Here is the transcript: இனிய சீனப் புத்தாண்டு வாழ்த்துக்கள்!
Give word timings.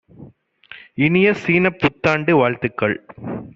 இனிய 0.97 1.33
சீனப் 1.33 1.79
புத்தாண்டு 1.79 2.35
வாழ்த்துக்கள்! 2.35 2.97